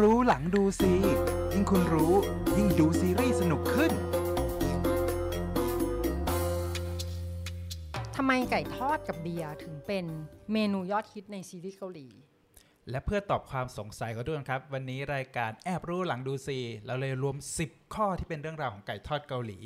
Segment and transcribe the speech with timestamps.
[0.00, 0.92] รู้หลังดูซี
[1.52, 2.12] ยิ่งคุณรู้
[2.56, 3.92] ยิ่งดูซีรีส์สนุกขึ้น
[8.16, 10.04] ทำไมไก่ทอดกับเบียร์ถึงเป็น
[10.52, 12.08] เมนูยอดฮิตในซีรีส์เกาหลี
[12.90, 17.36] และเพื่อตอบความสงสัยกันด้วยครับ วันนี้รายการแอบรู้หลังดูซี เราเลยรวม
[17.66, 19.58] 10 ข้อที่เป็นเรื่องราวของไก่ทอดเกาหลี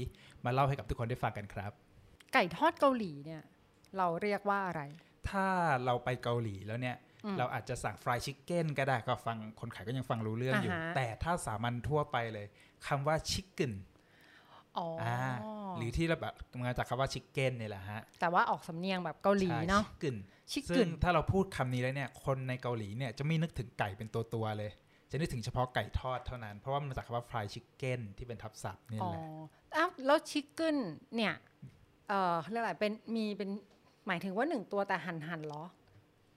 [0.44, 1.72] มาเล่าให้กับทุกคนได้ฟังกันครับ
[2.34, 3.42] ไก่ทอดเกาหลีเนี่ย
[3.96, 4.82] เราเรียกว่าอะไร
[5.30, 5.46] ถ้า
[5.84, 6.96] เราไปเกาหลีแล้วเนี่ย
[7.38, 12.46] เราอาจจะสั่งฟรายชิคเก้นก็ได้ก็ฟังคนขายก็ยังฟังรู้เรื่องอยู่อ่าฮะแต่ถ้าสามัญทั่วไปเลย
[12.86, 13.72] คำว่าชิคเก้น
[14.78, 15.18] อ๋อออ่า
[15.76, 16.34] หรือที่เราแบบ
[16.64, 20.16] มาจากคำว่าชิคเก้นนี่แหละฮะ แต่ว่าออกสำเนียงแบบเกาหลีเนาะชิคเก้น
[20.52, 24.70] ชิคซึ่กึงนถ้าเราพูดคำนี้แล้วเนี่ย คนในเกาหลีเนี่ยจะไม่นึกถึงไก่เป็นตัวตัวๆเลย
[25.10, 29.20] จะนึกถึงเฉพาะไก่ทอดเท่านั้น เพราะว่ามันมาจากคำว่าฟรายชิคเก้นที่เป็นทับศัพท์นี่อ๋อแหละ
[29.76, 30.76] อ้าวแล้วชิคกึน
[31.16, 31.34] เนี่ย
[32.08, 33.50] เออเขาเรียกอะไรเป็นมีเป็น
[34.06, 35.62] หมายถึงว่าหนึ่งตัวแต่หั่นหั่นๆเหรอ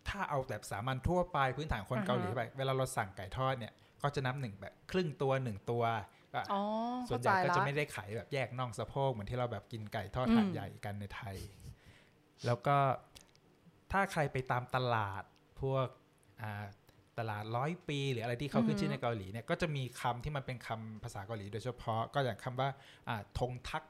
[0.10, 5.84] ถ้าเอาแบบสามัญทั่วไปพื้นฐานคนอ่าฮะเกาหลีไป เวลาเราสั่งไก่ทอดเนี่ยก็จะนับหนึ่งแบบครึ่งตัวหนึ่งตัว
[6.34, 6.62] ก็อ๋อ
[7.10, 11.36] ส่วเข้านใหใจญ่ก็ละจะไม่ได้ขายแบบแยกน่องสะโพกเหมือนที่เราแบบกินไก่ทอดอืมถาดใหญ่กันในไทย
[12.46, 12.78] แล้วก็
[13.92, 15.24] ถ้าใครไปตามตลาด
[15.62, 15.88] พวก
[16.42, 16.66] อ่า
[17.20, 22.70] ตลาดร้อยปี หรืออะไรที่เขาขึ้นชื่อในเกาหลีเนี่ยก็จะมีคำที่มันเป็นคำภาษาเกาหลีโดยเฉพาะก็อย่างคำว่า
[23.10, 23.84] อ่าทงทัก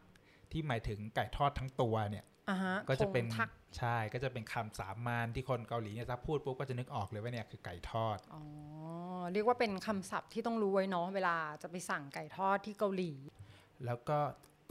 [0.52, 2.37] ที่หมายถึงไก่ทอดทั้งตัวเนี่ยอ่าฮะ
[2.90, 8.44] ก็จะเป็นทงทักใช่ก็จะเป็นคำสามัญที่คนเกาหลีเนี่ยถ้าพูดปุ๊บก็จะนึกออกเลยว่าเนี่ยคือไก่ทอดอ๋อ
[9.34, 13.12] เรียกว่าเป็นคำศัพท์ที่ต้องรู้ไว้เนาะเวลาจะไปสั่งไก่ทอดที่เกาหลี
[13.86, 14.20] แล้วก็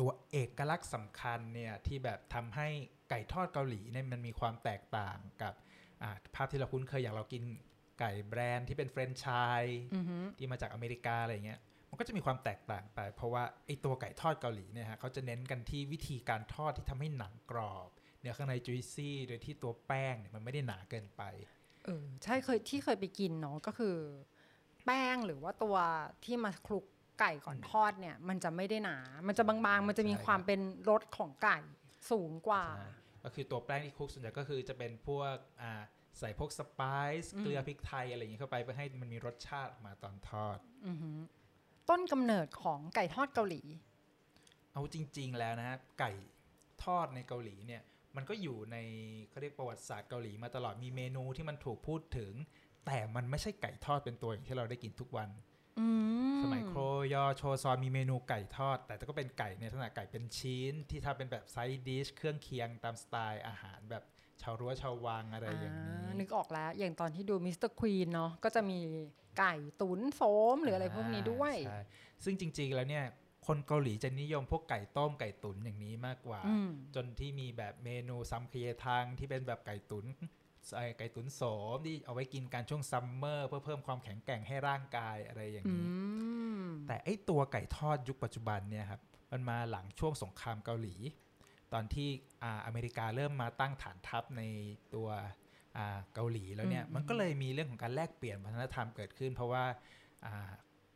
[0.00, 2.68] ตัวเอกลักษณ์สำคัญเนี่ยที่แบบทำให้
[3.10, 5.54] ไก่ทอดเกาหลีเนี่ยมันมีความแตกต่างกับ
[6.02, 7.42] อ่าภาพที่เราคุ้นเคยอย่างเรากิน
[8.00, 9.62] ไก่แบรนด์ที่เป็นแฟรนไชส์
[9.94, 11.60] อือฮึที่มาจากอเมริกาอะไรเงี้ย
[11.96, 17.88] มันก็จะมีความแตกต่างไป เพราะว่าไอตัวไก่ทอดเกาหลีเนี่ยฮะเขาจะเน้นกันที่วิธีการทอดที่ทำให้หนังกรอบ
[18.20, 21.22] เนื้อข้างในจุยซี่ โดยที่ตัวแป้งเนี่ยมันไม่ได้หนาเกินไป
[21.84, 23.96] เออใช่เคยที่เคยไปกินเนาะก็คือ
[24.84, 25.76] แป้งหรือว่าตัว
[26.24, 26.84] ที่มาคลุก
[27.20, 31.58] ไก่ก่อนทอดเนี่ย มันจะไม่ได้หนา มันจะบางๆ มันจะมีใช่ครับความเป็นรสของไก่
[32.10, 32.88] สูงกว่าใช่
[33.24, 35.82] ก็คือตัวแป้งที่คลุกส่วนใหญ่ก็คือจะเป็นพวกอ่า
[36.18, 36.80] ใส่พวกสไป
[37.22, 41.10] ซ์อืมเกลือพริกไทยอะไรอย่างนี้เข้าไปเพื่อให้มันมีรสชาติออกมาตอนทอด อือฮึ
[41.88, 43.62] ต้นกำเนิดของไก่ทอดเกาหลี
[44.72, 46.12] เอาจริง ๆ แล้วนะฮะไก่
[46.84, 47.82] ทอดในเกาหลีเนี่ย
[48.16, 48.76] มันก็อยู่ใน
[49.30, 52.32] เขาเรียกประวัติศาสตร์เกาหลีมาตลอดมีเมนูที่มันถูกพูดถึง
[52.86, 55.28] แต่มันไม่ใช่ไก่ทอดเป็นตัวอย่างที่เราได้กินทุกวัน
[55.78, 55.86] อื
[56.36, 56.80] มสมัยโคร
[57.14, 64.04] ยอโชซอนมีเมนูไก่ทอด แต่ก็เป็นไก่ในลักษณะไก่เป็นชิ้น ที่ทำเป็นแบบไซด์ดิชเครื่องเคียงตามสไตล์อาหารแบบ
[64.42, 67.70] ชาวรั้วชาววังอะไรอย่างนี้นึกออกแล้ว อย่างตอนที่ดู Mr.
[67.70, 68.80] Queen เนาะก็จะมี
[69.38, 70.20] ไก่ตุ๋นโส
[70.54, 71.80] มหรืออะไรพวกนี้ด้วยใช่
[72.24, 73.04] ซึ่งจริง ๆ แล้วเนี่ย
[73.46, 80.06] คนเกาหลีจะนิยมพวกไก่ต้มไก่ตุ๋นอย่างนี้มากกว่าอืมจนที่มีแบบเมนูซัมกเยทังที่เป็นแบบไก่ตุ๋น
[80.74, 81.42] ไอ้ไก่ตุ๋นโส
[81.76, 85.88] มที่เอาไว้กินกันช่วง summer เพื่อเพิ่มความแข็งแกร่งให้ร่างกายอะไรอย่างนี้อื
[86.64, 89.00] มแต่ไอ้ตัวไก่ทอดยุคปัจจุบันเนี่ยครับ
[89.32, 90.94] มันมาหลังช่วงสงครามเกาหลี
[91.72, 92.08] ตอนที่
[92.42, 94.42] อ่าอเมริกาเริ่มมาตั้งฐานทัพใน
[94.94, 95.08] ตัว
[95.76, 99.64] อ่าเกาหลีแล้วเนี่ยมันก็เลยมีเรื่องของการแลกเปลี่ยนวัฒนธรรมเกิดขึ้น เพราะว่า
[100.26, 100.50] อ่า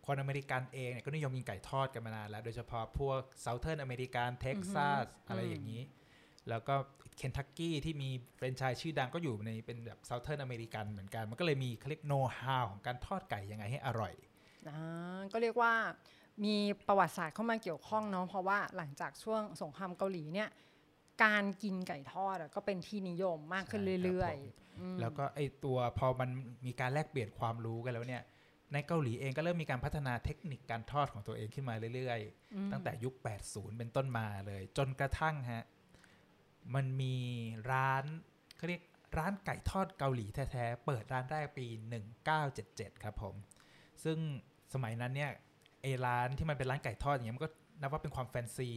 [0.07, 5.83] คนอเมริกันเองเนี่ยก็นิยมกินไก่ทอดกันมานานแล้วโดยเฉพาะพวก Southern American เท็กซัสอะไรอย่างนี้
[6.49, 6.75] แล้วก็
[7.17, 14.15] เคนทักกี้ที่มีแฟรนไชส์ชื่อดังก็อยู่ในเป็นแบบ Southern American เหมือนกัน มันก็เลยมีเขาเรียกโน้ตฮาวของการทอดไก่ยังไงให้อร่อย
[14.69, 15.73] อ่าก็เรียกว่า
[16.45, 16.56] มี
[16.89, 20.49] ประวัติศาสตร์เข้ามาเกี่ยวข้องเนาะเพราะว่าหลังจากช่วงสงครามเกาหลีเนี่ย
[21.25, 26.31] การกินไก่ทอดอะก็เป็นที่นิยมมากขึ้นใช่ครับเรื่อยผมแล้วก็ไอตัวพอมัน
[26.67, 28.23] มีการแลกเปลี่ยนความรู้กันแล้วเนี่ย
[28.73, 33.15] ในเกาหลีเองก็เริ่มมีการพัฒนาเทคนิคการทอดของตัวเองขึ้นมาเรื่อยๆ ตั้งแต่ยุค
[33.47, 35.65] 80 เป็นต้นมาเลย จนกระทั่งฮะ
[36.75, 37.17] มันมี
[37.71, 38.05] ร้าน
[38.57, 38.83] เขาเรียก
[39.19, 41.67] ร้านไก่ทอดเกาหลีแท้ๆ เปิดร้านแรกปี
[42.34, 43.34] 1977 ครับผม
[44.05, 44.19] ซึ่ง
[44.75, 45.33] สมัยนั้นเนี่ย
[45.81, 48.71] ไอร้านที่มันเป็นร้านไก่ทอดอย่างเงี้ยมันก็นับว่าเป็นความแฟนซี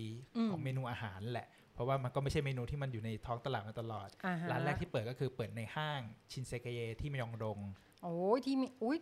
[0.52, 6.01] ของเมนูอาหารแหละ เพราะว่ามันก็ไม่ใช่เมนูที่มันอยู่ในท้องตลาดมาตลอดๆอ่าฮะร้านแรกที่เปิดก็คือเปิดในห้าง
[6.31, 7.60] ชินเซเกเยที่มยองดง
[8.04, 8.98] โอ้ยที่มีอุ้ย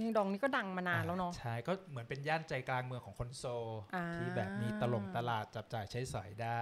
[0.00, 6.60] ยิงดองนี่ก็ดังมานานแล้วเนาะใช่ก็เหมือนเป็นย่านใจกลางเมืองของคนโซลอ่าที่แบบมีตลงตลาดจับจ่ายใช้สอยได้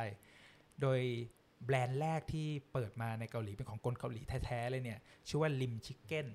[0.83, 1.01] โดย
[1.65, 6.27] แบรนด์แรกที่เปิดมาในเกาหลีเป็นของคนเกาหลีแท้ๆเลยเนี่ย ชื่อว่าลิมชิคเก้น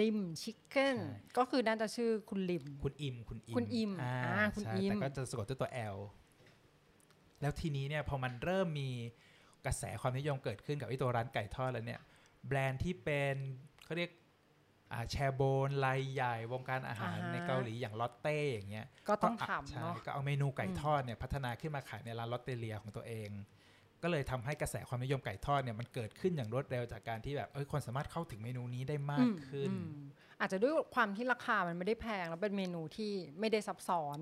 [0.00, 5.98] ลิมชิคเก้นใช่ก็คือน่าจะชื่อคุณลิม คุณอิม คุณอิมคุณอิมอ่าอ่าคุณใช่อิมแต่ก็จะสะกดด้วยตัว L
[7.40, 8.90] แล้วทีนี้เนี่ยพอมันเริ่มมี
[9.66, 12.00] กระแสความนิยมเกิดขึ้นกับไอ้ตัวร้านไก่ทอดแล้วเนี่ย
[12.48, 13.36] แบรนด์ที่เป็น
[13.84, 14.10] เขาเรียก
[14.92, 23.28] อ่าแชร์โบนรายใหญ่วงการอาหารอ่าฮะในเกาหลีอย่างลอตเต้อย่างเงี้ยก็ต้องก็ทำใช่เนาะก็เอาเมนูไก่ทอดเนี่ยพัฒนาขึ้นมาขายในร้านลอตเตเลียของตัวเอง
[24.06, 29.90] ก็ก็เลยทำให้กระแสความนิยมไก่ทอดเนี่ยมันเกิดขึ้นอย่างรวดเร็วจากการที่แบบเอ้ยคนสามารถเข้าถึงเมนูนี้ได้มากขึ้นอืม
[30.40, 34.18] อาจจะด้วยความที่ราคามันไม่ได้แพงแล้วเป็นเมนูที่ไม่ได้ซับซ้อน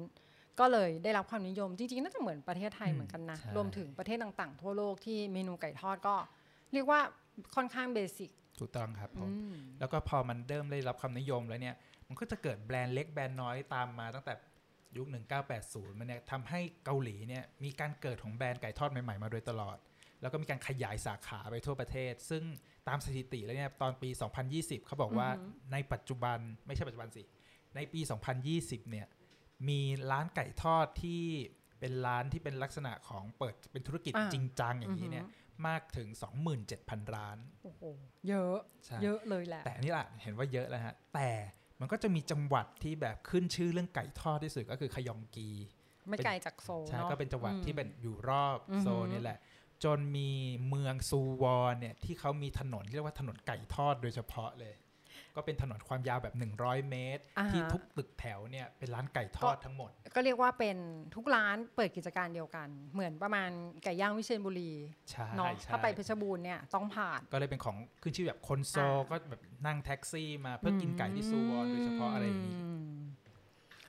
[0.61, 6.17] ก็เลยได้รับความนิยมจริงๆน่าจะเหมือนประเทศไทยอืมเหมือนกันนะใช่รวมถึงประเทศต่างๆ ทั่วโลกที่เมนูไก่ทอดก็
[6.73, 7.01] เรียกว่า
[7.55, 11.77] ค่อนข้างเบสิกถูกต้องครับผมอืมแล้วก็พอมันเริ่มได้รับความนิยมแล้วเนี่ย
[12.09, 14.35] มันก็จะเกิดแบรนด์เล็กแบรนด์น้อยตามมาตั้งแต่
[14.97, 15.07] ยุค
[15.53, 19.79] 1980 มันเนี่ยทำให้เกาหลีเนี่ยมีการเกิดของแบรนด์ไก่ทอดใหม่ๆ มาโดยตลอด
[20.21, 22.43] แล้วก็มีการขยายสาขาไปทั่วประเทศ ซึ่ง
[22.89, 24.11] ตามสถิติแล้วเนี่ยตอนปี
[24.49, 27.23] 2020 เขาบอกว่าอือหือในปัจจุบันไม่ใช่ปัจจุบันสิ
[27.77, 28.01] ในปี
[28.47, 29.07] 2020 เนี่ย
[29.69, 29.81] มี
[30.11, 31.23] ร้านไก่ทอดที่
[31.81, 36.09] เป็นร้านที่เป็นลักษณะของเปิดเป็นธุรกิจอ่าจริงจังอย่างนี้เนี่ยอือหืมากถึง
[36.61, 37.83] 27,000 ร้าน โอ้โห
[38.29, 41.31] เยอะใช่เยอะเลยแหละ แต่อันนี่แหละเห็นว่าเยอะแล้วฮะ แต่
[41.85, 45.49] มันก็จะมีจังหวัดที่แบบขึ้นชื่อเรื่องไก่ทอดที่สุดก็คือขยองกี
[46.09, 49.39] ไม่ไกลจากโซลใช่เนาะก็เป็นจังหวัดอืมที่เป็นอยู่รอบอือหือโซนนี่แหละ
[49.85, 50.31] จนมี
[50.69, 54.75] เมืองซูวอนเนี่ยที่เขามีถนนที่เรียกว่าถนนไก่ทอดโดยเฉพาะเลย
[55.37, 60.77] ก็เป็นถนนความยาวแบบ 100 เมตรอ่าฮะที่ทุกตึกแถวเนี่ยเป็นร้านไก่ทอดทั้งหมด ก็เรียกว่าเป็น
[61.15, 63.51] ทุกร้านเปิดกิจการเดียวกัน เหมือนประมาณ
[63.85, 64.73] ไก่ย่างวิเชียรบุรี
[65.11, 72.55] ใช่เนาะใช่ถ้าไปเพชรบูรณ์เนี่ยต้องผ่านก็เลยเป็นของขึ้นชื่อแบบคนโซลอ่าก็แบบนั่งแท็กซี่มาเพื่อกินไก่ที่ซูวอนโดยเฉพาะอะไรอย่างนี้
[72.87, 72.97] อืม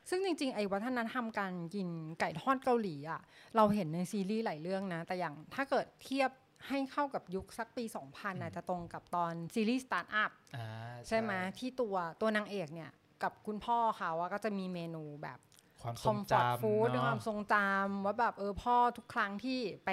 [0.10, 1.88] ซึ่งจริงๆ ไอ้วัฒนธรรมการกิน
[2.20, 3.22] ไก่ทอดเกาหลีอะ
[3.56, 6.32] เราเห็นในซีรีส์หลายเรื่องนะ แต่อย่างถ้าเกิดเทียบ
[6.68, 10.68] ให้เข้ากับยุคสักปี 2000 อาจจะตรงกับตอนซีรีส์สตาร์ทอัพอ่า
[11.08, 12.92] ใช่ไหมที่ตัวตัวนางเอกเนี่ย
[13.24, 15.40] กับคุณพ่อเขาอะก็จะมีเมนูแบบ
[15.82, 19.90] ความทรงจำ comfort food ด้วยเนาะความทรงจำว่าแบบเออพ่อทุกครั้งที่ไป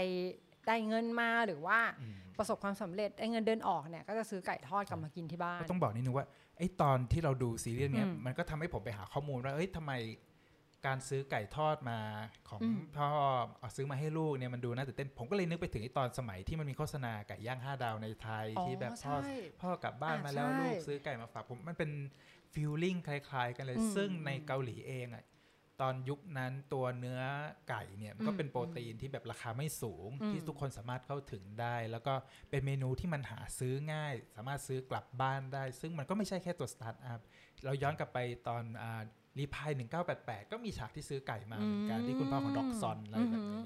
[0.67, 6.27] ได้เงินมาหรือว่าอืมประสบความสำเร็จได้เงินเดือนออกเนี่ยก็จะซื้อไก่ทอดกลับมากินที่บ้านก็ต้องบอกนิดนึงว่า
[6.59, 9.93] ไอ้ตอนที่เราดูซีรีส์เนี้ยอืมมันก็ทำให้ผมไปหาข้อมูลว่าเอ้ยทำไม
[10.87, 11.99] การซื้อไก่ทอดมา
[12.49, 13.09] ของอืมพ่อ
[13.59, 21.91] เอาซื้อมาให้ลูกเนี่ยมันดูน่าตื่นเต้น ผมก็เลยนึกไปถึงไอ้ตอนสมัยที่มันมีโฆษณาไก่ย่างห้าดาวในไทยอ๋อที่แบบพ่อใช่พ่อกลับบ้านอะมาแล้วใช่ลูกซื้อไก่มาฝากผมมันเป็น
[22.53, 25.25] ฟีลลิ่งคล้าย ๆ กันเลยอืมซึ่งในเกาหลีเองอะ
[25.81, 27.21] ตอนยุคนั้นตัวเนื้อ
[27.69, 32.15] ไก่เนี่ยมันก็อืมเป็นโปรตีนที่แบบราคาไม่สูงอืมที่ทุกคนสามารถเข้าถึงได้ แล้วก็
[32.51, 37.21] เป็นเมนูที่มันหาซื้อง่าย สามารถซื้อกลับบ้านได้ ซึ่งมันก็ไม่ใช่แค่ตัวสตาร์ทอัพ
[37.65, 38.19] เราย้อนกลับไป
[38.49, 38.65] ตอน
[39.39, 39.71] Reply
[40.13, 43.63] 1988ก็มีฉากที่ซื้อไก่มาเหมือนกันที่คุณพ่อของด็อกซอนอะไรแบบนี้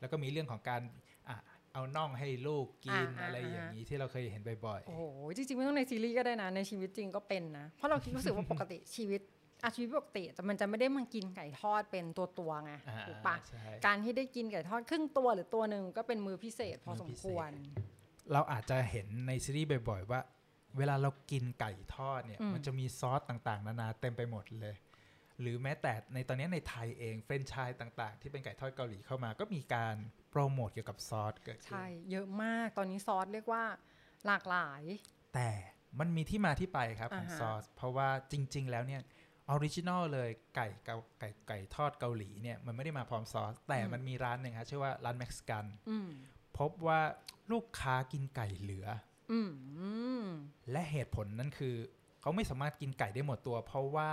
[0.00, 0.82] แล้วก็มีเรื่องของการ
[1.28, 1.36] อะ
[1.72, 5.02] เอาน่องให้ลูกกินอ่าอะไรอย่างนี้ที่เราเคยเห็นบ่อยโอ้โห
[5.36, 9.20] จริงๆ ไม่ต้องในซีรีส์ก็ได้นะ ในชีวิตจริงก็เป็นนะ เพราะเราคิดรู้สึกว่าปกติชีวิต
[9.64, 17.50] อ่าชีวิตปกติแต่มันจะไม่ได้มากินไก่ทอดเป็นตัวตัวๆไงๆอ่าถูกปะใช่การที่ได้กินไก่ทอดครึ่งตัวหรือตัวหนึ่งก็เป็นมื้อพิเศษพอสมควร
[18.32, 20.20] เราอาจจะเห็นในซีรีส์บ่อย ๆ ว่า
[20.78, 24.74] เวลาเรากินไก่ทอดเนี่ยอืมมันจะมีซอสต่างๆ นานาเต็มไปหมดเลย
[25.40, 29.96] หรือแม้แต่ในตอนนี้ในไทยเองแฟรนไชส์ต่าง ๆ ที่เป็นไก่ทอดเกาหลีเข้ามา ก็มีการ
[30.30, 33.64] โปรโมทเกี่ยวกับซอสเกิดขึ้นใช่เยอะมากตอนนี้ซอสเรียกว่า
[34.26, 34.82] หลากหลาย
[35.34, 35.50] แต่
[35.98, 39.02] มันมีที่มาที่ไปครับของอ่าฮะซอส เพราะว่าจริง ๆ แล้วเนี่ย
[39.50, 46.08] original เลยไก่เกาไก่ไก่ทอดเกาหลีเนี่ยมันไม่ได้มาพร้อมซอส แต่มันมีร้านหนึ่งครับชื่อว่าร้านเม็กซิกันอืม
[46.58, 47.00] พบว่า
[47.52, 48.86] ลูกค้ากินไก่เหลือ
[49.32, 49.88] อืมอื
[50.22, 50.26] ม
[50.70, 51.74] และเหตุผลนั่นคือ
[52.20, 54.10] เขาไม่สามารถกินไก่ได้หมดตัว เพราะว่า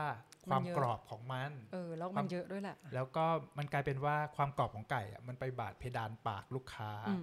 [0.51, 3.25] ความมันเยอะกรอบของมันเออแล้วความมันเยอะด้วยแหละ แล้วก็
[3.57, 7.15] มันกลายเป็นว่าความกรอบของไก่อะมันไปบาดเพดานปากลูกค้าอื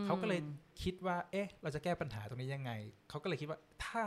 [0.00, 0.40] มเขาก็เลย
[0.82, 2.72] คิดว่า เอ๊ะ เราจะแก้ปัญหาตรงนี้ยังไง
[3.08, 4.04] เขาก็เลยคิดว่าถ้า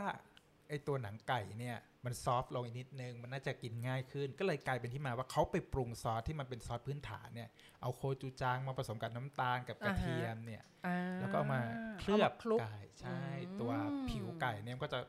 [0.68, 7.48] ไอตัวหนังไก่เนี่ยมัน soft ลงอีกนิดนึง มันน่าจะกินง่ายขึ้น ก็เลยกลายเป็นที่มาว่าเขาไปปรุงซอสที่มันเป็นซอสพื้นฐานเนี่ย
[7.80, 11.62] เอาโคจูจางมาผสมกับน้ำตาลกับกระเทียมเนี่ยอ่าแล้วก็เอามา
[12.00, 13.72] เคลือบมาคลุกไก่ใช่อืมตัว
[14.10, 15.00] ผิวไก่เนี่ยมันก็จะ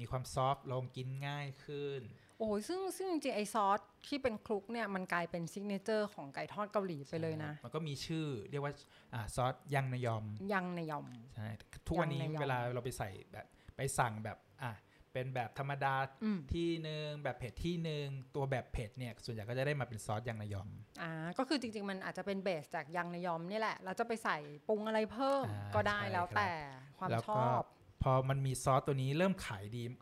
[0.00, 2.02] มีความ soft ลงกินง่ายขึ้น
[2.38, 8.72] โอ้ยซึ่งซึ่งจริงๆไอซอสที่เป็นคลุกเนี่ยมันกลายเป็น signature ของไก่ทอดเกาหลีไปเลยนะ มันก็มีชื่อเรียกว่า
[9.14, 11.48] อ่าซอสยังนยอม ยังในยอม ใช่
[11.86, 14.72] ทุกวันนี้ยังนยอมเวลาเราไปใส่แบบไปสั่งแบบอะ
[15.12, 20.68] เป็นแบบธรรมดาอืมที่หนึ่งแบบเผ็ดที่หนึ่งตัวแบบเผ็ดเนี่ย ส่วนใหญ่ก็จะได้มาเป็นซอสยังนยอม
[21.02, 24.38] อ่าก็คือจริง ๆ มันอาจจะเป็นเบสจากยังในยอมนี่แหละแล้วจะไปใส่
[24.68, 26.50] ปรุงอะไรเพิ่มอ่าก็ได้ใช่แล้วครับแต่
[26.98, 27.62] ความแล้วชก็อบ
[28.02, 29.94] พอมันมีซอสตัวนี้เริ่มขายดีอืม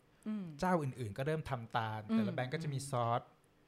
[0.61, 3.23] เจ้าอื่นๆ ก็เริ่มทำตามอืมแต่ละแบรนด์ก็จะมีซอส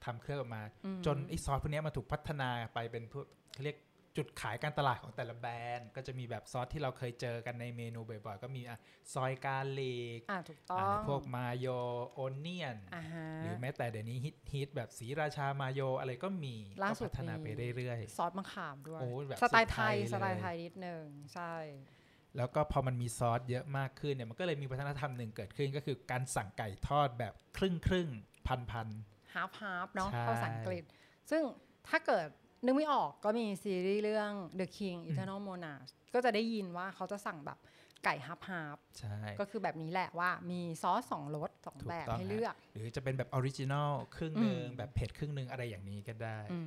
[0.04, 3.78] ทำเครื่องออกมาอืมจนไอ้ซอสพวกเนี้ยมาถูกพัฒนาไปเป็นพวกเขาเรียก
[4.18, 8.78] จุดขายการตลาดของแต่ละแบรนด์ ก็จะมีแบบซอสที่เราเคยเจอกันในเมนูบ่อยๆ ก็มีอะ
[9.14, 21.93] soy garlic อ่าถูกต้ออะงพวก mayo onion อ่าฮะหรือแม้แต่เดี๋ยวนี้ฮิตฮิตแบบศรีราชา mayo อะไรก็มีล่าก็สุดพัฒนามีไปเรื่อยซอสมะขามด้วยโอ้แบบสไตล์ไทยสุสดไทยเลยไตล์ไทยนิดนึง ใช่ๆ
[22.36, 28.08] แล้วก็พอมันมีซอสเยอะมากขึ้นเนี่ยมันก็เลยมีวัฒนธรรมหนึ่งเกิดขึ้น ก็คือการสั่งไก่ทอดแบบครึ่งครึ่ง
[28.46, 28.88] 반반
[29.34, 30.84] half half เนาะใช่ภาษาอังกฤษ
[31.30, 31.42] ซึ่ง
[31.88, 32.26] ถ้าเกิด
[32.64, 37.58] นึกไม่ออกก็มีซีรีส์เรื่อง The King Eternal Monarch ก็จะได้ยินว่าเขาจะสั่งแบบ
[38.04, 46.58] ไก่ฮับฮับใช่ก็คือแบบนี้แหละว่ามีซอสสองรสสองถูกแบบต้องให้ฮะเลือก หรือจะเป็นแบบ original ครึ่งหนึ่งอืมแบบเผ็ดครึ่งหนึ่งอะไรอย่างนี้ก็ได้อื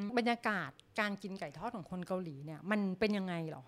[0.00, 3.64] มบรรยากาศการกินไก่ทอดของคนเกาหลีเนี่ย มันเป็นยังไงเหรอ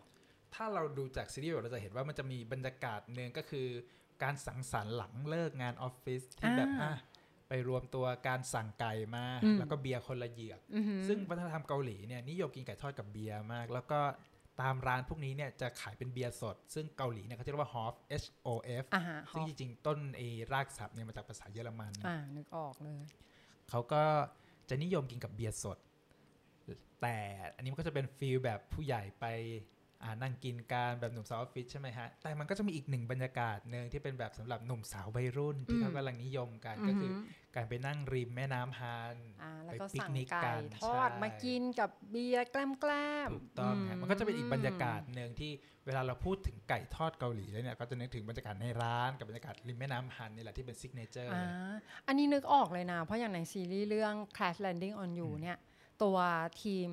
[0.54, 3.68] ถ้าเราดูจากซีรีส์เราจะเห็นว่ามันจะมีบรรยากาศหนึ่งก็คือ
[4.22, 7.00] การสังสรรค์หลังเลิกงานออฟฟิศที่แบบอ่าอะ
[7.48, 14.00] ไปรวมตัวการสั่งไก่มาอืมแล้วก็เบียร์คนละเหยือกอือหือซึ่งวัฒนธรรมเกาหลีเนี่ยนิยมกินไก่ทอดกับเบียร์มาก แล้วก็
[14.62, 18.48] ตามร้านพวกนี้เนี่ยจะขายเป็นเบียร์สด ซึ่งเกาหลีเนี่ยเขาจะเรียกว่า HOF H O
[18.82, 23.00] F อ่าฮะซึ่งจริงๆ ต้นเอรากศัพท์เนี่ยมาจากภาษาเยอรมันอ่านึกออกเลย
[23.70, 24.02] เขาก็
[24.68, 25.78] จะนิยมกินกับเบียร์สด
[27.02, 27.16] แต่
[27.56, 29.81] อันนี้มันก็จะเป็นฟีลแบบผู้ใหญ่ไปอ่า
[30.22, 45.52] นั่งกินการแบบหนุ่มสาวออฟฟิศใช่ไหมฮะ แต่มันก็จะมีอีกหนึ่งบรรยากาศหนึ่งที่เป็นแบบสำหรับหนุ่มสาววัยรุ่นที่อืมเขากำลังนิยมกันก็คืออหือการไปนั่งริมแม่น้ำฮันอ่าแล้วไปก็ปิกนิกกันสั่งไก่ทอดใช่มากินกับเบียร์แกล้มแกล้มถูกต้องฮะมมันก็จะเป็นอีกบรรยากาศหนึ่งที่
[45.86, 51.74] เวลาเราพูดถึงไก่ทอดเกาหลีแล้วเนี่ยก็จะนึกถึงบรรยากาศในร้านกับบรรยากาศริมแม่น้ำฮันนี่แหละที่เป็น signature อ่า
[52.06, 55.58] อันนี้นึกออกเลยนะเพราะอย่างในซีรีส์เรื่อง Crash Landing on You อืมเนี่ย
[56.02, 56.16] ตัว
[56.62, 56.90] ทีม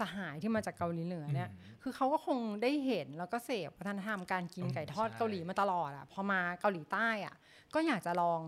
[0.00, 7.34] สหายที่มาจากเกาหลีเหนือเนี่ยอืมคือเขาก็คงได้เห็นแล้วก็เสพวัฒนธรรมการกินอืมไก่ทอดใช่เกาหลีมาตลอดอะพอมาเกาหลีใต้อะ
[7.74, 8.40] ก็อยากจะลอง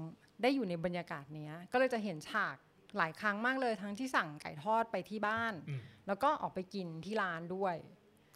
[0.43, 2.57] ได้อยู่ในบรรยากาศเนี้ย ก็เลยจะเห็นฉาก
[2.99, 7.77] หลายครั้งมากเลยทั้งที่สั่งไก่ทอดไปที่บ้านอืมแล้วก็ออกไปกินที่ร้านด้วย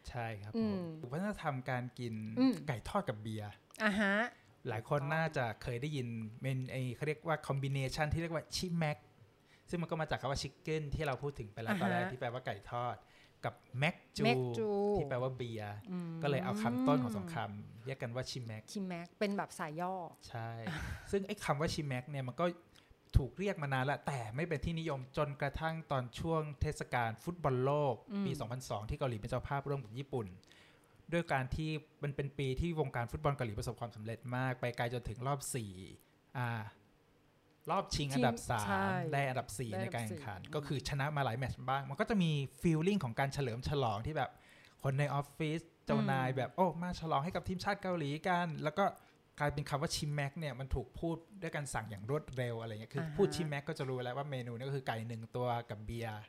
[0.08, 0.64] ใช่ครับอื
[1.00, 3.50] ผมมวัฒนธรรมการกินอืมไก่ทอดกับเบียร์
[3.84, 4.14] อะฮะ
[4.68, 6.06] หลายคนน่าจะเคยได้ยิน
[6.42, 8.98] เป็นไอเขาเรียกว่าคอมบิเนชันที่เรียกว่าชิแม็ก
[9.70, 12.96] ซึ่งมันก็มาจากคำว่าชิคเก้นที่เราพูดถึงไปแล้วอ่าฮะตอนแรกที่แปลว่าไก่ทอด
[13.44, 19.94] กับแม็กจูแม็กจูที่แปลว่าเบียร์อืมก็เลยเอาคำต้นของสองคำเรียกกันว่าชิแม็กชิแม็กเป็นแบบสายย่อ
[20.28, 20.50] ใช่
[21.10, 22.46] ซึ่งไอ้คำว่าชิแม็กเนี่ยมันก็
[23.16, 30.26] ถูกเรียกมานานแล้วแต่ไม่เป็นที่นิยมจนกระทั่งตอนช่วงเทศกาลฟุตบอลโลกอืมปี 2002 ที่เกาหลีเป็นเจ้าภาพร่วมกับญี่ปุ่น
[31.12, 31.70] ด้วยการที่
[32.02, 35.40] มันเป็นปีที่วงการฟุตบอลเกาหลีประสบความสำเร็จมาก ไปไกลจนถึงรอบ
[35.88, 36.48] 4อ่า
[37.70, 38.34] รอบชิงอันดับ
[38.66, 44.30] ใช่3ได้อันดับ4ได้ในอันดับการแข่งขันสี่ก็คือชนะมาหลายแมตช์บ้าง มันก็จะมี feeling ของการเฉลิมฉลองที่แบบ
[44.82, 48.84] คนในออฟฟิศเจ้านายแบบโอ้มาฉลองให้กับทีมชาติเกาหลีกัน แล้วก็
[49.38, 56.20] กลายเป็นคำว่า치맥 เนี่ยมันถูกพูดด้วยการสั่งอย่างรวดเร็วอะไรเงี้ยคืออ่าฮะพูด 치맥 ก็จะรู้แล้วว่าเมนูนี่ก็คือไก่หนึ่งตัวกับเบียร์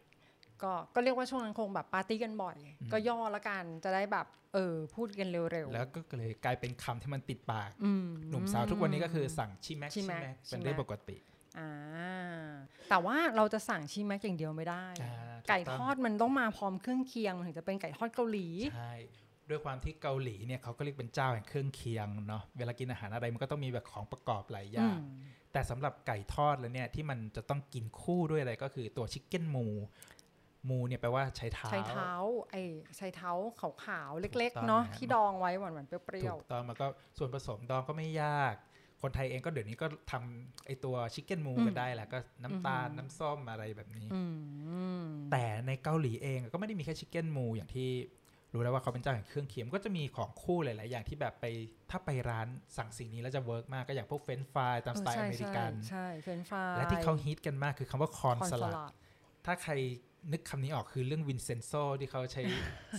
[0.63, 11.17] ก็ก็เรียกว่าช่วงนั้นคงแบบปาร์ตี้กันบ่อยอืมก็ย่อละกันจะได้แบบเออพูดกันเร็วแล้วก็เลยกลายเป็นคำที่มันติดปากๆอืมหนุ่มสาวทุกวันนี้ก็คือสั่งชิมแม็กชิชิแม็แม็กกเป็นเรื่องชิแม็กปกติ
[11.59, 11.71] อ่า
[12.89, 15.13] แต่ว่าเราจะสั่งชิแม็กอย่างเดียวไม่ได้อ่า
[15.49, 18.95] ไก่ถูทต้องดมันต้องมาพร้อมเครื่องเคียงมันถึงจะเป็นไก่ทอดเกาหลีใช่
[19.49, 29.67] ด้วยความที่เกาหลีเนี่ยเขาก็เรียกเป็นเจ้าแห่งเครื่องเคียงเนาะเวลากินอาหารอะไรมันก็ต้องมีแบบของประกอบหลายอย่างอืมแต่สำหรับไก่ทอดแล้วเนี่ยที่มันจะต้องกินคู่ด้วยอะไรก็คือตัวชิคเก้นมู
[30.69, 32.11] มูเนี่ยแปลว่าใช้เท้า ใช้เท้า
[32.51, 32.61] ไอ้
[32.97, 33.31] ไชเท้า
[33.85, 36.87] ขาวๆเล็กถูกต้องๆเนาะฮะที่ดองไว้หวานๆเปรี้ยถูวกต้องมันก็
[37.17, 38.55] ส่วนผสมดองก็ไม่ยาก
[39.01, 44.21] คนไทยเองก็เดี๋ยวนี้ก็ทำไอตัว chicken 무 กันได้แหละก็น้ำตาลอืมน้ำส้มอะไรแบบนี้ๆอื
[45.03, 47.89] มแต่ในเกาหลีเองก็ไม่ได้มีแค่ chicken 무 อย่างที่
[48.53, 51.45] รู้แล้วว่าเขาเป็นเจ้าแห่งเครื่องเคียงก็จะมีของคู่หลาย ๆ อย่างที่แบบไป
[51.89, 58.93] ถ้าไปร้านสั่งสิ่งนี้แล้วจะ work มากก็อย่างพวก french fries ตามสไตล์เอออใช่เมริกัน ใช่เ french fries และที่เขาฮิตกันมากคือคำว่า corn salad corn salad
[59.45, 59.73] ถ้าใคร
[60.31, 62.43] นึกคำนี้ออกคือเรื่องวินเซนโซที่เขาใช้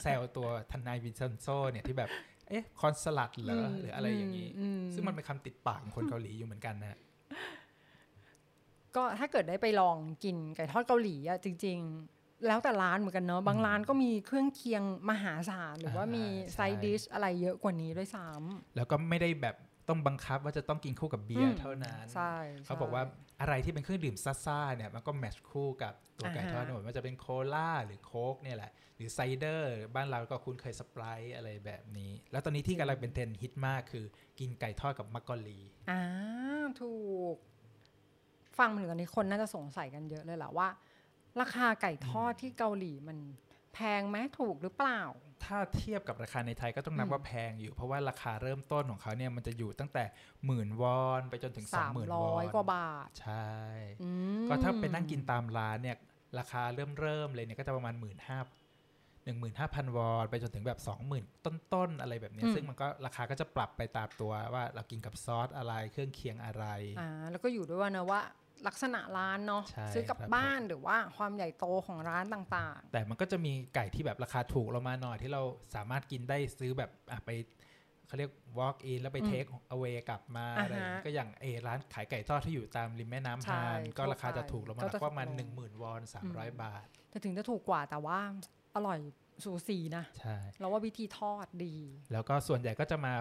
[0.03, 2.11] แซวตัวทนายวินเซนโซเนี่ยที่แบบ
[2.49, 6.99] เอ๊ะ corn salad เหรอหรืออะไรอย่างนี้อืมซึ่งมันเป็นคำติดปากของคนเกาหลีอยู่เหมือนกันนะ
[8.97, 11.79] ก็ถ้าเกิดได้ไปลองกินไก่ทอดเกาหลีอะจริง
[12.13, 18.27] ๆ แล้วแต่ร้านเหมือนกันเนอะบางร้านก็มีเครื่องเคียงมหาศาลหรือว่าอ่ามีมีใช่ side dish อะไรเยอะกว่านี้ด้วยซ้
[18.77, 19.57] แล้วก็ไม่ได้แบบ
[19.89, 22.35] ต้องบังคับว่าจะต้องกินคู่กับเบียอืร์มเท่านั้นำใช่
[22.67, 23.03] เขาบอกว่า
[23.41, 34.05] อะไรที่เป็นเครื่องดื่มซ่าๆเนี่ยมันก็ match คู่กับตัวไก่ทอดอ่าฮะหมดว่าจะเป็นโคลาหรือโค้กเนี่ยแหละ หรือ cider บ้านเราก็คุ้นเคย Sprite อะไรแบบนี้ แล้วตอนนี้ที่กำลังเป็นเทรนด์ฮิตมากคือ
[34.39, 35.61] กินไก่ทอดกับมักกะลี
[35.91, 36.01] อ่า
[36.81, 36.95] ถู
[37.35, 37.37] ก
[38.59, 40.69] ฟังมาถึงตอนนี้คนน่าจะสงสัยกันเยอะเลยแหละว่า
[41.41, 43.19] ราคาไก่ทอดที่เกาหลีมัน
[43.75, 45.01] แพงไหมถูกหรือเปล่า
[45.45, 50.05] ถ้าเทียบกับราคาในไทยก็ต้องนับอืมว่าแพงอยู่ เพราะว่าราคาเริ่มต้นของเขาเนี่ยมันจะอยู่ตั้งแต่
[50.47, 53.53] หมื่นวอนไปจนถึงสองสามหมื่นวร้ออยนกว่าบาท ใช่
[54.03, 54.11] อื
[54.45, 55.97] มก็ถ้าไปนั่งกินตามร้านเนี่ย
[56.39, 58.39] ราคาเริ่มเริ่มๆเลยเนี่ยก็จะประมาณหมื่นห้า
[59.25, 61.25] หนึ่งหมื่นห้าพันวอนไปจนถึงแบบสองหมื่น
[61.75, 66.65] ต้นๆอะไรแบบเนี้ยซึ่งมันก็ราคาก็จะปรับไปตามตัวว่าเรากินกับซอสอะไรเครื่องเคียงอะไร
[67.01, 68.21] อ่าแล้วก็อยู่ด้วยว่านะว่า
[68.69, 75.43] ลักษณะร้านเนาะใช่ซื้อกับครับบ้านหรือว่าความใหญ่โตของร้านต่างแต่มันก็จะมีไก่ที่แบบราคาถูกเรามาหน่อยที่เรา
[75.75, 77.31] สามารถกินได้ซื้อแบบอะไป
[78.07, 88.19] เขาเรียก walk in แล้วไปอืม take away กลับมาอ่าฮะอะไรอย่างงี้ก็อย่างเอร้านขายไก่ทอดที่อยู่ตามริมแม่น้ำใช่ฮานก็ทั่วราคาจะไปถูกลงมาก็จะประมาณถูกลงหนึ่งหมื่นวอนสามร้อยบาท แต่ถึงจะถูกกว่าแต่ว่า
[88.77, 88.99] อร่อย
[89.45, 91.75] สูสีนะใช่เราว่าวิธีทอดดี
[92.13, 93.15] แล้วก็ส่วนใหญ่ก็จะมา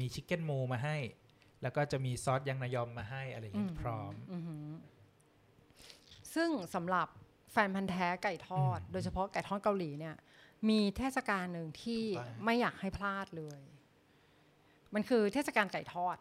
[0.00, 0.96] มีชิคเก้นมูมาให้
[1.62, 4.66] แล้วก็จะมีซอสยังนายอมมาให้อะไรอย่างเงี้ยพร้อมอือหือ
[6.34, 7.08] ซึ่งสำหรับ
[7.52, 10.16] แฟนพันธุ์แท้ไก่ทอดอืมโดยเฉพาะไก่ทอดเกาหลีเนี่ย
[10.68, 13.60] มีเทศกาลหนึ่งที่ถูกต้องไม่อยากให้พลาดเลย
[14.94, 16.16] มันคือเทศกาลไก่ทอด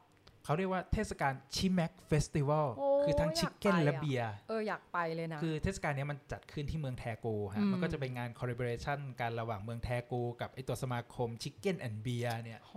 [0.46, 8.90] เขาเรียกว่าเทศกาล치맥 festival โอ้คือทั้งอยาก chicken ไปและอะเบียร์เอออยากไปเลยนะ คือเทศกาลเนี้ยมันจัดขึ้นที่เมืองแทกูฮะอืมมันก็จะเป็นงานคอ l ล a b o r a t i
[8.92, 12.76] o n กันระหว่างเมืองแทกูกับไอตัวสมาคม chicken and beer เนี่ยโห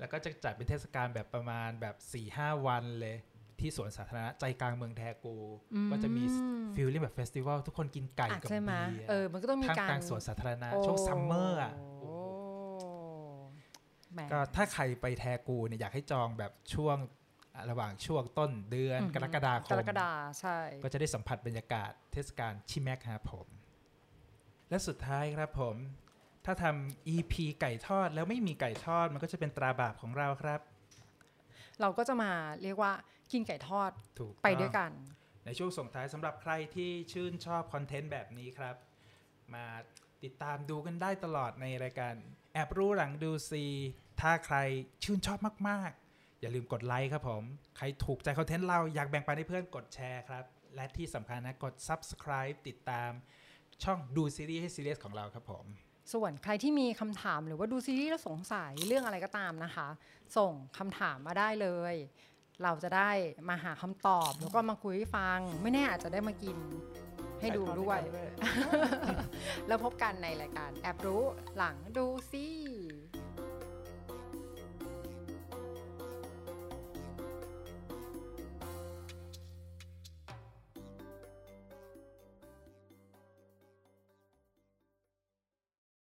[0.00, 3.16] แล้วก็จะจัดเป็นเทศกาลแบบประมาณแบบสี่ห้าวันเลย
[3.60, 5.36] ที่สวนสาธารณะใจกลางเมืองแทกู
[5.74, 6.24] อืมก็จะมี
[6.74, 12.10] feeling แบบ festival ทุกคนกินไก่อะกับใช่ไหมเบียร์เออมันก็ต้องมีท่ามการกลางสวนสาธารณะโอ้ช่วง summer อะโอ้
[14.12, 16.96] แหมก็ถ้าใครไปแทกูเนี่ยอยากให้จองแบบช่วง
[17.54, 20.10] อะระหว่างช่วงต้นเดือนอือหือกรกฎาคมกรกฎา
[20.40, 23.46] ใช่ ก็จะได้สัมผัสบรรยากาศเทศกาล치맥 ครับผม
[24.70, 25.76] และสุดท้ายครับผม
[26.46, 30.60] ถ้าทำ EP ไก่ทอดแล้วไม่มีไก่ทอดมันก็จะเป็นตราบาปของเราครับ
[31.80, 32.92] เราก็จะมาเรียกว่า
[33.32, 34.90] กินไก่ทอดถูกไปต้องด้วยกัน
[35.44, 38.76] ในช่วงส่งท้ายสำหรับใครที่ชื่นชอบคอนเทนต์แบบนี้ครับ
[39.54, 39.66] มา
[40.24, 42.14] ติดตามดูกันได้ตลอดในรายการ
[42.54, 43.64] แอบรู้หลังดูซี
[44.20, 44.56] ถ้าใคร
[45.04, 45.38] ชื่นชอบ
[45.68, 47.42] มากๆ อย่าลืมกดไลค์ครับผม
[47.76, 53.10] ใครถูกใจคอนเทนต์เราอยากแบ่งปันให้เพื่อนกดแชร์ครับ และที่สำคัญนะกด Subscribe ติดตาม
[53.84, 55.64] ช่องดูซีรีส์ให้ซีเรียสของเราครับผม
[56.12, 59.88] ส่วนใครที่มีคำถามหรือว่าดูซีรีส์แล้วสงสัยเรื่องอะไรก็ตามนะคะ
[60.36, 61.94] ส่งคำถามมาได้เลย
[62.62, 63.10] เราจะได้
[63.48, 66.58] มาหาคำตอบแล้วก็มาคุยให้ฟัง ไม่แน่อาจจะได้มากิน
[67.40, 68.00] ให้ดูด้วย
[69.66, 71.22] แล้วพบกันในรายการแอบรู้
[71.56, 72.46] หลังดูซี